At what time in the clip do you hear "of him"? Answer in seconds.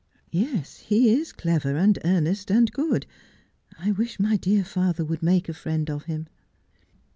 5.91-6.25